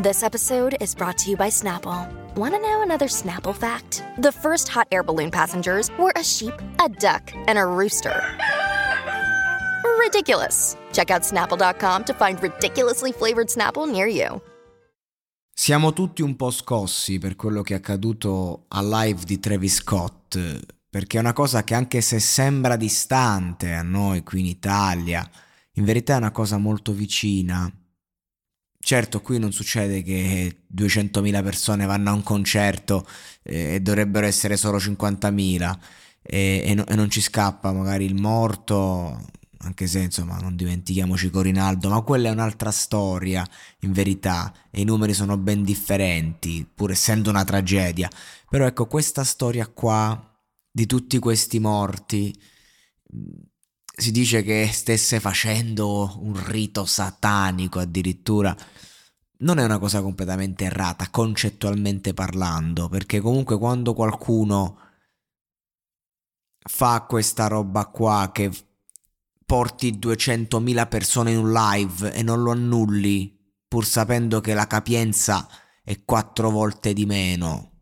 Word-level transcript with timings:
This 0.00 0.22
episode 0.22 0.76
is 0.80 0.94
brought 0.94 1.18
to 1.18 1.28
you 1.28 1.36
by 1.36 1.48
Snapple. 1.48 2.06
Want 2.36 2.54
to 2.54 2.60
know 2.60 2.82
another 2.82 3.08
Snapple 3.08 3.52
fact? 3.52 4.04
The 4.18 4.30
first 4.30 4.68
hot 4.68 4.86
air 4.92 5.02
balloon 5.02 5.28
passengers 5.28 5.90
were 5.98 6.12
a 6.14 6.22
sheep, 6.22 6.54
a 6.78 6.88
duck, 6.88 7.32
and 7.48 7.58
a 7.58 7.66
rooster. 7.66 8.14
Ridiculous. 9.98 10.76
Check 10.92 11.10
out 11.10 11.22
snapple.com 11.22 12.04
to 12.04 12.14
find 12.14 12.40
ridiculously 12.40 13.10
flavored 13.10 13.48
Snapple 13.48 13.90
near 13.90 14.06
you. 14.06 14.40
Siamo 15.52 15.92
tutti 15.92 16.22
un 16.22 16.36
po' 16.36 16.52
scossi 16.52 17.18
per 17.18 17.34
quello 17.34 17.62
che 17.62 17.74
è 17.74 17.78
accaduto 17.78 18.66
al 18.68 18.88
live 18.88 19.24
di 19.24 19.40
Travis 19.40 19.78
Scott, 19.78 20.38
perché 20.88 21.16
è 21.16 21.20
una 21.20 21.32
cosa 21.32 21.64
che 21.64 21.74
anche 21.74 22.02
se 22.02 22.20
sembra 22.20 22.76
distante 22.76 23.72
a 23.72 23.82
noi 23.82 24.22
qui 24.22 24.38
in 24.38 24.46
Italia, 24.46 25.28
in 25.72 25.84
verità 25.84 26.14
è 26.14 26.18
una 26.18 26.30
cosa 26.30 26.56
molto 26.56 26.92
vicina 26.92 27.68
Certo, 28.80 29.20
qui 29.20 29.38
non 29.38 29.52
succede 29.52 30.02
che 30.02 30.64
200.000 30.74 31.42
persone 31.42 31.84
vanno 31.84 32.10
a 32.10 32.12
un 32.14 32.22
concerto 32.22 33.06
eh, 33.42 33.74
e 33.74 33.80
dovrebbero 33.80 34.26
essere 34.26 34.56
solo 34.56 34.78
50.000 34.78 35.78
e, 36.22 36.62
e, 36.64 36.74
no, 36.74 36.86
e, 36.86 36.94
non 36.94 37.10
ci 37.10 37.20
scappa 37.20 37.72
magari 37.72 38.04
il 38.04 38.14
morto, 38.14 39.26
anche 39.58 39.86
se 39.86 40.00
insomma 40.00 40.38
non 40.38 40.56
dimentichiamoci 40.56 41.30
Corinaldo, 41.30 41.88
ma 41.90 42.00
quella 42.02 42.28
è 42.28 42.32
un'altra 42.32 42.70
storia 42.70 43.46
in 43.80 43.92
verità 43.92 44.52
e 44.70 44.80
i 44.80 44.84
numeri 44.84 45.12
sono 45.12 45.36
ben 45.36 45.64
differenti, 45.64 46.66
pur 46.72 46.90
essendo 46.90 47.30
una 47.30 47.44
tragedia. 47.44 48.08
Però 48.48 48.64
ecco, 48.66 48.86
questa 48.86 49.24
storia 49.24 49.66
qua 49.66 50.22
di 50.70 50.86
tutti 50.86 51.18
questi 51.18 51.58
morti 51.58 52.32
si 53.98 54.12
dice 54.12 54.42
che 54.44 54.70
stesse 54.72 55.18
facendo 55.18 56.18
un 56.20 56.40
rito 56.46 56.84
satanico 56.86 57.80
addirittura. 57.80 58.56
Non 59.40 59.58
è 59.58 59.64
una 59.64 59.80
cosa 59.80 60.00
completamente 60.02 60.64
errata, 60.64 61.10
concettualmente 61.10 62.14
parlando, 62.14 62.88
perché 62.88 63.20
comunque 63.20 63.58
quando 63.58 63.94
qualcuno 63.94 64.78
fa 66.58 67.04
questa 67.08 67.48
roba 67.48 67.86
qua 67.86 68.30
che 68.32 68.50
porti 69.44 69.98
200.000 69.98 70.88
persone 70.88 71.32
in 71.32 71.38
un 71.38 71.52
live 71.52 72.12
e 72.12 72.22
non 72.22 72.42
lo 72.42 72.52
annulli, 72.52 73.36
pur 73.66 73.84
sapendo 73.84 74.40
che 74.40 74.54
la 74.54 74.68
capienza 74.68 75.48
è 75.82 76.04
quattro 76.04 76.50
volte 76.50 76.92
di 76.92 77.04
meno. 77.04 77.72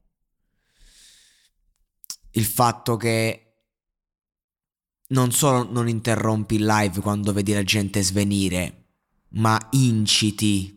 Il 2.31 2.45
fatto 2.45 2.97
che 2.97 3.46
non 5.09 5.33
solo 5.33 5.71
non 5.71 5.89
interrompi 5.89 6.57
il 6.57 6.65
live 6.65 7.01
quando 7.01 7.33
vedi 7.33 7.53
la 7.53 7.63
gente 7.63 8.03
svenire, 8.03 8.87
ma 9.31 9.59
inciti. 9.73 10.73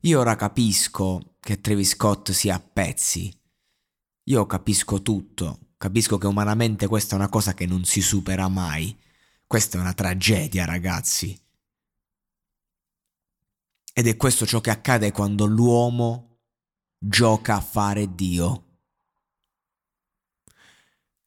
Io 0.00 0.20
ora 0.20 0.36
capisco 0.36 1.36
che 1.40 1.60
Travis 1.60 1.90
Scott 1.90 2.30
sia 2.30 2.56
a 2.56 2.60
pezzi. 2.60 3.32
Io 4.24 4.46
capisco 4.46 5.02
tutto. 5.02 5.58
Capisco 5.76 6.18
che 6.18 6.26
umanamente 6.26 6.86
questa 6.86 7.14
è 7.14 7.18
una 7.18 7.28
cosa 7.28 7.54
che 7.54 7.66
non 7.66 7.84
si 7.84 8.00
supera 8.00 8.48
mai. 8.48 8.96
Questa 9.46 9.76
è 9.76 9.80
una 9.80 9.92
tragedia, 9.92 10.64
ragazzi. 10.64 11.38
Ed 13.92 14.06
è 14.06 14.16
questo 14.16 14.46
ciò 14.46 14.60
che 14.60 14.70
accade 14.70 15.12
quando 15.12 15.44
l'uomo 15.44 16.40
gioca 16.98 17.56
a 17.56 17.60
fare 17.60 18.14
Dio. 18.14 18.64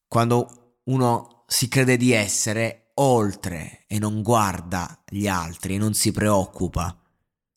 Quando 0.08 0.80
uno 0.86 1.37
si 1.50 1.70
crede 1.70 1.96
di 1.96 2.12
essere 2.12 2.92
oltre 2.96 3.86
e 3.88 4.00
non 4.00 4.22
guarda 4.22 5.02
gli 5.10 5.28
altri 5.28 5.76
e 5.76 5.78
non 5.78 5.94
si 5.94 6.12
preoccupa. 6.12 7.02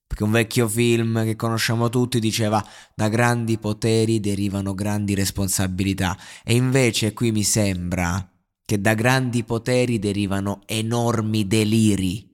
Perché 0.06 0.22
un 0.22 0.30
vecchio 0.30 0.68
film 0.68 1.24
che 1.24 1.34
conosciamo 1.34 1.88
tutti 1.88 2.20
diceva 2.20 2.64
da 2.94 3.08
grandi 3.08 3.58
poteri 3.58 4.20
derivano 4.20 4.74
grandi 4.74 5.14
responsabilità 5.14 6.16
e 6.44 6.54
invece 6.54 7.12
qui 7.12 7.32
mi 7.32 7.42
sembra 7.42 8.32
che 8.64 8.80
da 8.80 8.94
grandi 8.94 9.42
poteri 9.42 9.98
derivano 9.98 10.62
enormi 10.66 11.46
deliri, 11.48 12.28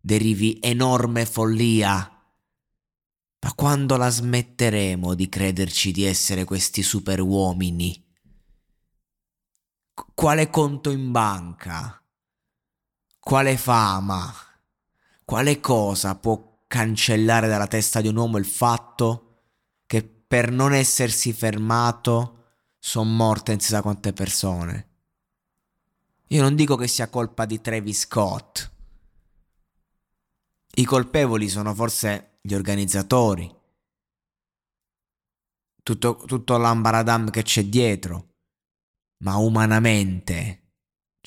derivi 0.00 0.58
enorme 0.60 1.26
follia. 1.26 1.94
Ma 3.42 3.54
quando 3.54 3.96
la 3.96 4.08
smetteremo 4.08 5.14
di 5.14 5.28
crederci 5.28 5.92
di 5.92 6.04
essere 6.04 6.44
questi 6.44 6.82
super 6.82 7.20
uomini? 7.20 8.09
Quale 10.14 10.50
conto 10.50 10.90
in 10.90 11.10
banca, 11.10 12.02
quale 13.18 13.56
fama, 13.56 14.32
quale 15.24 15.60
cosa 15.60 16.16
può 16.16 16.64
cancellare 16.66 17.48
dalla 17.48 17.66
testa 17.66 18.00
di 18.00 18.08
un 18.08 18.16
uomo 18.16 18.38
il 18.38 18.44
fatto 18.44 19.26
che 19.86 20.02
per 20.04 20.50
non 20.50 20.72
essersi 20.72 21.32
fermato 21.32 22.36
sono 22.78 23.10
morte 23.10 23.52
non 23.52 23.60
si 23.60 23.68
sa 23.68 23.82
quante 23.82 24.12
persone. 24.12 24.88
Io 26.28 26.42
non 26.42 26.54
dico 26.54 26.76
che 26.76 26.86
sia 26.86 27.08
colpa 27.08 27.44
di 27.44 27.60
Travis 27.60 28.00
Scott. 28.00 28.70
I 30.74 30.84
colpevoli 30.84 31.48
sono 31.48 31.74
forse 31.74 32.38
gli 32.40 32.54
organizzatori. 32.54 33.52
Tutto, 35.82 36.16
tutto 36.26 36.56
l'ambaradam 36.56 37.30
che 37.30 37.42
c'è 37.42 37.64
dietro 37.64 38.29
ma 39.22 39.36
umanamente 39.36 40.60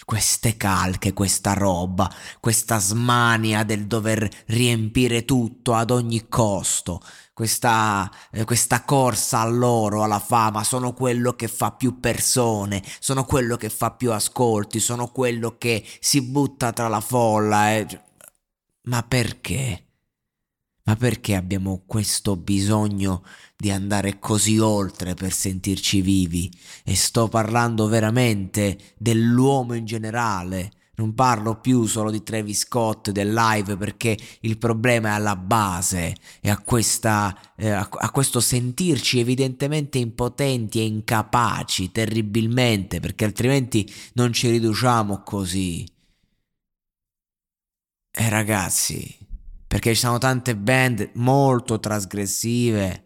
queste 0.06 0.58
calche, 0.58 1.14
questa 1.14 1.54
roba, 1.54 2.12
questa 2.40 2.80
smania 2.80 3.64
del 3.64 3.86
dover 3.86 4.28
riempire 4.48 5.24
tutto 5.24 5.74
ad 5.74 5.92
ogni 5.92 6.28
costo, 6.28 7.00
questa, 7.34 8.12
eh, 8.32 8.44
questa 8.44 8.84
corsa 8.84 9.40
all'oro, 9.40 10.04
alla 10.04 10.20
fama, 10.20 10.64
sono 10.64 10.94
quello 10.94 11.34
che 11.34 11.48
fa 11.48 11.72
più 11.72 12.00
persone, 12.00 12.84
sono 13.00 13.24
quello 13.26 13.56
che 13.56 13.70
fa 13.70 13.92
più 13.92 14.12
ascolti, 14.12 14.80
sono 14.80 15.08
quello 15.08 15.58
che 15.58 15.86
si 16.00 16.22
butta 16.22 16.74
tra 16.74 16.88
la 16.88 17.02
folla. 17.02 17.74
Eh. 17.74 18.02
Ma 18.84 19.04
perché? 19.04 19.93
Ma 20.86 20.98
perché 20.98 21.36
abbiamo 21.36 21.84
questo 21.86 22.36
bisogno 22.36 23.24
di 23.56 23.72
andare 23.72 24.20
così 24.20 24.60
oltre 24.60 25.14
per 25.14 25.32
sentirci 25.32 26.02
vivi? 26.02 26.52
E 26.84 26.96
sto 26.96 27.30
parlando 27.30 27.88
veramente 27.88 28.78
dell'uomo 28.98 29.76
in 29.76 29.86
generale. 29.86 30.72
Non 30.96 31.16
parlo 31.16 31.60
più 31.60 31.86
solo 31.86 32.12
di 32.12 32.22
Travis 32.22 32.60
Scott 32.60 33.10
del 33.12 33.34
live 33.34 33.78
perché 33.78 34.18
il 34.42 34.58
problema 34.58 35.10
è 35.10 35.12
alla 35.14 35.36
base 35.38 36.16
e 36.40 36.50
a, 36.50 36.60
questa, 36.60 37.36
eh, 37.56 37.70
a, 37.70 37.88
a 37.90 38.12
questo 38.12 38.40
sentirci 38.40 39.20
evidentemente 39.20 39.98
impotenti 39.98 40.80
e 40.80 40.86
incapaci 40.86 41.92
terribilmente 41.92 43.00
perché 43.00 43.26
altrimenti 43.26 43.92
non 44.14 44.34
ci 44.34 44.50
riduciamo 44.50 45.24
così. 45.24 45.84
E 48.16 48.30
ragazzi, 48.30 49.23
perché 49.74 49.96
ci 49.96 50.02
sono 50.02 50.20
tante 50.20 50.56
band 50.56 51.14
molto 51.16 51.80
trasgressive 51.80 53.06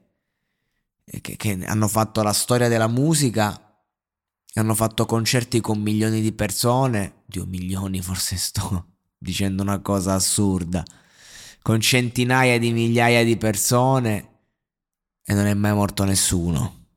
che, 1.06 1.38
che 1.38 1.64
hanno 1.66 1.88
fatto 1.88 2.22
la 2.22 2.34
storia 2.34 2.68
della 2.68 2.90
musica 2.90 3.58
hanno 4.56 4.76
fatto 4.76 5.06
concerti 5.06 5.62
con 5.62 5.80
milioni 5.80 6.20
di 6.20 6.34
persone, 6.34 7.22
Dio 7.26 7.46
milioni 7.46 8.02
forse 8.02 8.36
sto 8.36 8.96
dicendo 9.18 9.64
una 9.64 9.80
cosa 9.80 10.16
assurda, 10.16 10.84
con 11.62 11.80
centinaia 11.80 12.60
di 12.60 12.74
migliaia 12.74 13.24
di 13.24 13.38
persone 13.38 14.40
e 15.24 15.34
non 15.34 15.46
è 15.46 15.54
mai 15.54 15.74
morto 15.74 16.04
nessuno. 16.04 16.88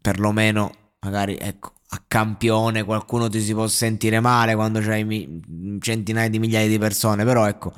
Perlomeno, 0.00 0.94
magari, 1.02 1.36
ecco, 1.36 1.74
a 1.86 2.02
campione 2.04 2.82
qualcuno 2.82 3.28
ti 3.28 3.40
si 3.40 3.52
può 3.52 3.68
sentire 3.68 4.18
male 4.18 4.56
quando 4.56 4.80
c'hai 4.80 5.78
centinaia 5.78 6.28
di 6.28 6.40
migliaia 6.40 6.66
di 6.66 6.78
persone, 6.78 7.22
però 7.22 7.46
ecco, 7.46 7.72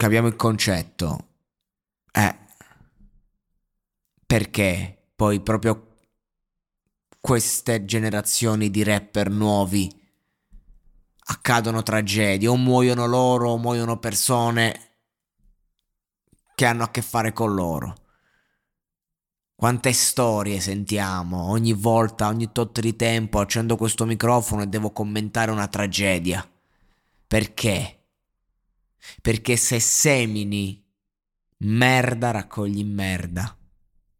capiamo 0.00 0.28
il 0.28 0.36
concetto. 0.36 1.26
Eh, 2.10 2.38
perché 4.24 5.10
poi 5.14 5.42
proprio 5.42 5.88
queste 7.20 7.84
generazioni 7.84 8.70
di 8.70 8.82
rapper 8.82 9.28
nuovi 9.28 9.94
accadono 11.24 11.82
tragedie, 11.82 12.48
o 12.48 12.56
muoiono 12.56 13.04
loro, 13.04 13.50
o 13.50 13.58
muoiono 13.58 13.98
persone 13.98 14.94
che 16.54 16.64
hanno 16.64 16.84
a 16.84 16.90
che 16.90 17.02
fare 17.02 17.34
con 17.34 17.52
loro. 17.52 17.94
Quante 19.54 19.92
storie 19.92 20.60
sentiamo 20.60 21.50
ogni 21.50 21.74
volta, 21.74 22.28
ogni 22.28 22.50
tot 22.52 22.80
di 22.80 22.96
tempo 22.96 23.38
accendo 23.38 23.76
questo 23.76 24.06
microfono 24.06 24.62
e 24.62 24.66
devo 24.66 24.92
commentare 24.92 25.50
una 25.50 25.68
tragedia. 25.68 26.42
Perché? 27.26 27.99
Perché 29.20 29.56
se 29.56 29.80
semini 29.80 30.84
merda 31.58 32.30
raccogli 32.30 32.84
merda. 32.84 33.56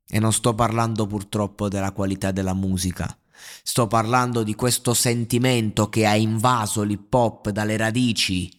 E 0.06 0.18
non 0.18 0.32
sto 0.32 0.54
parlando 0.54 1.06
purtroppo 1.06 1.68
della 1.68 1.92
qualità 1.92 2.30
della 2.32 2.54
musica. 2.54 3.16
Sto 3.62 3.86
parlando 3.86 4.42
di 4.42 4.54
questo 4.54 4.92
sentimento 4.94 5.88
che 5.88 6.06
ha 6.06 6.16
invaso 6.16 6.82
l'hip 6.82 7.12
hop 7.12 7.50
dalle 7.50 7.76
radici. 7.76 8.50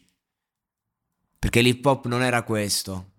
Perché 1.37 1.61
l'hip 1.61 1.85
hop 1.85 2.07
non 2.07 2.21
era 2.23 2.43
questo. 2.43 3.09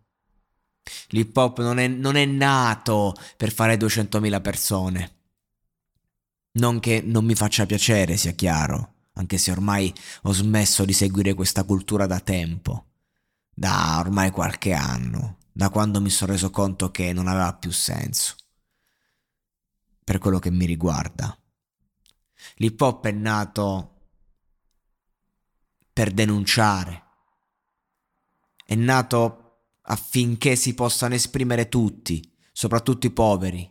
L'hip 1.08 1.37
hop 1.37 1.60
non 1.60 1.78
è, 1.78 1.87
non 1.87 2.16
è 2.16 2.25
nato 2.25 3.14
per 3.37 3.52
fare 3.52 3.76
200.000 3.76 4.40
persone. 4.40 5.16
Non 6.52 6.81
che 6.81 7.02
non 7.05 7.25
mi 7.25 7.34
faccia 7.34 7.66
piacere, 7.66 8.16
sia 8.16 8.32
chiaro, 8.32 8.94
anche 9.14 9.38
se 9.38 9.50
ormai 9.50 9.93
ho 10.22 10.32
smesso 10.32 10.84
di 10.84 10.93
seguire 10.93 11.34
questa 11.34 11.64
cultura 11.64 12.06
da 12.06 12.20
tempo, 12.20 12.92
da 13.54 13.99
ormai 13.99 14.31
qualche 14.31 14.72
anno, 14.72 15.38
da 15.52 15.69
quando 15.70 16.00
mi 16.00 16.10
sono 16.10 16.32
reso 16.32 16.50
conto 16.50 16.90
che 16.90 17.12
non 17.12 17.28
aveva 17.28 17.54
più 17.54 17.70
senso. 17.70 18.37
Per 20.04 20.19
quello 20.19 20.38
che 20.38 20.50
mi 20.50 20.64
riguarda. 20.64 21.37
L'hip 22.56 22.81
hop 22.81 23.06
è 23.06 23.12
nato 23.12 23.88
per 25.93 26.10
denunciare, 26.10 27.04
è 28.64 28.75
nato 28.75 29.43
affinché 29.82 30.56
si 30.56 30.75
possano 30.75 31.14
esprimere 31.14 31.69
tutti, 31.69 32.34
soprattutto 32.52 33.06
i 33.06 33.10
poveri. 33.10 33.70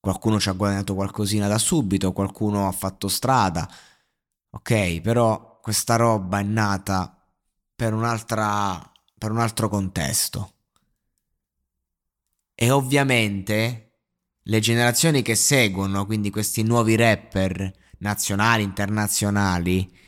Qualcuno 0.00 0.40
ci 0.40 0.48
ha 0.48 0.52
guadagnato 0.52 0.94
qualcosina 0.94 1.48
da 1.48 1.58
subito, 1.58 2.12
qualcuno 2.12 2.66
ha 2.66 2.72
fatto 2.72 3.08
strada. 3.08 3.68
Ok, 4.50 5.00
però 5.00 5.60
questa 5.60 5.96
roba 5.96 6.38
è 6.38 6.42
nata 6.42 7.13
per 7.74 7.92
per 9.18 9.30
un 9.30 9.38
altro 9.38 9.68
contesto. 9.68 10.52
E 12.54 12.70
ovviamente 12.70 13.84
le 14.42 14.60
generazioni 14.60 15.22
che 15.22 15.34
seguono, 15.34 16.06
quindi 16.06 16.30
questi 16.30 16.62
nuovi 16.62 16.96
rapper 16.96 17.72
nazionali, 17.98 18.62
internazionali, 18.62 19.98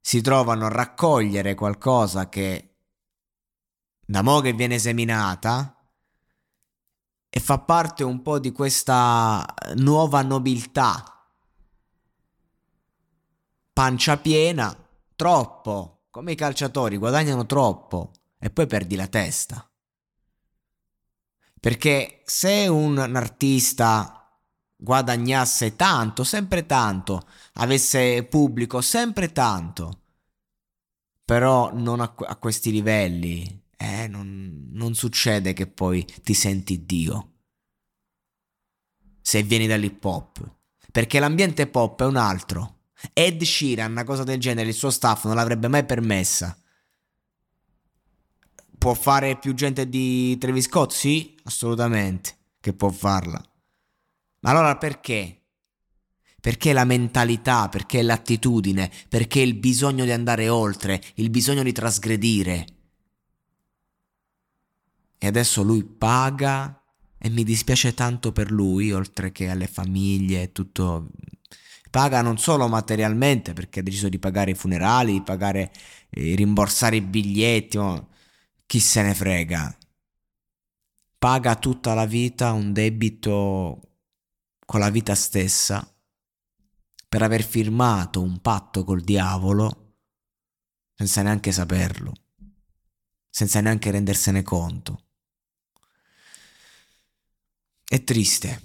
si 0.00 0.20
trovano 0.20 0.66
a 0.66 0.70
raccogliere 0.70 1.54
qualcosa 1.54 2.28
che 2.28 2.76
da 4.04 4.22
mo' 4.22 4.40
che 4.40 4.52
viene 4.52 4.78
seminata 4.78 5.74
e 7.28 7.40
fa 7.40 7.58
parte 7.60 8.02
un 8.02 8.22
po' 8.22 8.38
di 8.38 8.50
questa 8.50 9.46
nuova 9.76 10.22
nobiltà. 10.22 11.28
Pancia 13.72 14.16
piena, 14.18 14.76
troppo, 15.14 15.99
come 16.10 16.32
i 16.32 16.36
calciatori 16.36 16.96
guadagnano 16.96 17.46
troppo 17.46 18.12
e 18.38 18.50
poi 18.50 18.66
perdi 18.66 18.96
la 18.96 19.06
testa. 19.06 19.64
Perché 21.58 22.22
se 22.24 22.66
un 22.66 22.98
artista 22.98 24.20
guadagnasse 24.76 25.76
tanto, 25.76 26.24
sempre 26.24 26.66
tanto, 26.66 27.26
avesse 27.54 28.24
pubblico 28.24 28.80
sempre 28.80 29.30
tanto, 29.30 30.00
però 31.24 31.70
non 31.72 32.00
a, 32.00 32.14
a 32.16 32.36
questi 32.36 32.72
livelli, 32.72 33.62
eh, 33.76 34.08
non, 34.08 34.68
non 34.72 34.94
succede 34.94 35.52
che 35.52 35.66
poi 35.66 36.04
ti 36.22 36.34
senti 36.34 36.84
Dio. 36.84 37.34
Se 39.20 39.42
vieni 39.42 39.66
dall'hip 39.66 40.02
hop. 40.04 40.56
Perché 40.90 41.20
l'ambiente 41.20 41.68
pop 41.68 42.02
è 42.02 42.06
un 42.06 42.16
altro. 42.16 42.79
Ed 43.12 43.42
Sheeran, 43.42 43.90
una 43.90 44.04
cosa 44.04 44.24
del 44.24 44.38
genere, 44.38 44.68
il 44.68 44.74
suo 44.74 44.90
staff 44.90 45.24
non 45.24 45.34
l'avrebbe 45.34 45.68
mai 45.68 45.84
permessa. 45.84 46.56
Può 48.78 48.94
fare 48.94 49.38
più 49.38 49.54
gente 49.54 49.88
di 49.88 50.38
Travis 50.38 50.64
Scott? 50.64 50.92
Sì, 50.92 51.36
assolutamente, 51.44 52.36
che 52.60 52.72
può 52.72 52.90
farla. 52.90 53.42
Ma 54.40 54.50
allora 54.50 54.76
perché? 54.76 55.36
Perché 56.40 56.72
la 56.72 56.84
mentalità, 56.84 57.68
perché 57.68 58.00
l'attitudine, 58.00 58.90
perché 59.08 59.40
il 59.40 59.54
bisogno 59.54 60.04
di 60.04 60.12
andare 60.12 60.48
oltre, 60.48 61.02
il 61.16 61.28
bisogno 61.28 61.62
di 61.62 61.72
trasgredire 61.72 62.66
e 65.22 65.26
adesso 65.26 65.62
lui 65.62 65.84
paga 65.84 66.82
e 67.18 67.28
mi 67.28 67.44
dispiace 67.44 67.92
tanto 67.92 68.32
per 68.32 68.50
lui, 68.50 68.90
oltre 68.90 69.32
che 69.32 69.50
alle 69.50 69.66
famiglie 69.66 70.44
e 70.44 70.52
tutto. 70.52 71.08
Paga 71.90 72.22
non 72.22 72.38
solo 72.38 72.68
materialmente 72.68 73.52
perché 73.52 73.80
ha 73.80 73.82
deciso 73.82 74.08
di 74.08 74.20
pagare 74.20 74.52
i 74.52 74.54
funerali, 74.54 75.14
di 75.14 75.22
pagare, 75.22 75.72
eh, 76.10 76.36
rimborsare 76.36 76.96
i 76.96 77.00
biglietti, 77.00 77.78
oh, 77.78 78.08
chi 78.64 78.78
se 78.78 79.02
ne 79.02 79.14
frega. 79.14 79.76
Paga 81.18 81.56
tutta 81.56 81.92
la 81.94 82.06
vita 82.06 82.52
un 82.52 82.72
debito 82.72 83.96
con 84.64 84.78
la 84.78 84.88
vita 84.88 85.16
stessa 85.16 85.84
per 87.08 87.22
aver 87.22 87.42
firmato 87.42 88.22
un 88.22 88.40
patto 88.40 88.84
col 88.84 89.00
diavolo 89.00 89.96
senza 90.94 91.22
neanche 91.22 91.50
saperlo, 91.50 92.12
senza 93.28 93.60
neanche 93.60 93.90
rendersene 93.90 94.44
conto. 94.44 95.06
È 97.82 98.04
triste, 98.04 98.60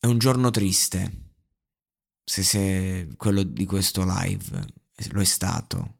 è 0.00 0.06
un 0.06 0.16
giorno 0.16 0.48
triste, 0.48 1.23
se, 2.24 2.42
se 2.42 3.08
quello 3.16 3.42
di 3.42 3.66
questo 3.66 4.04
live 4.04 4.66
lo 5.10 5.20
è 5.20 5.24
stato. 5.24 5.98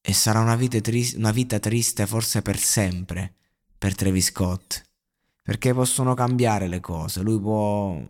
E 0.00 0.12
sarà 0.12 0.40
una 0.40 0.56
vita, 0.56 0.80
triste, 0.80 1.16
una 1.16 1.30
vita 1.30 1.60
triste 1.60 2.06
forse 2.06 2.42
per 2.42 2.58
sempre 2.58 3.36
per 3.78 3.94
Travis 3.94 4.26
Scott, 4.26 4.82
perché 5.42 5.72
possono 5.74 6.14
cambiare 6.14 6.68
le 6.68 6.80
cose, 6.80 7.20
lui 7.20 7.40
può 7.40 8.00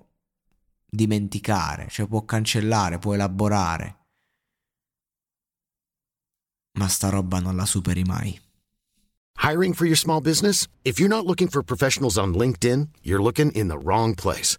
dimenticare, 0.86 1.88
cioè 1.88 2.06
può 2.06 2.24
cancellare, 2.24 2.98
può 2.98 3.14
elaborare, 3.14 3.96
ma 6.72 6.88
sta 6.88 7.08
roba 7.08 7.40
non 7.40 7.56
la 7.56 7.64
superi 7.64 8.02
mai. 8.04 8.38
Hiring 9.42 9.74
for 9.74 9.86
your 9.86 9.96
small 9.96 10.20
business? 10.20 10.68
If 10.82 10.98
you're 10.98 11.08
not 11.08 11.24
looking 11.24 11.48
for 11.48 11.62
professionals 11.62 12.16
on 12.16 12.34
LinkedIn, 12.34 12.88
you're 13.02 13.22
looking 13.22 13.50
in 13.54 13.68
the 13.68 13.78
wrong 13.78 14.14
place. 14.14 14.58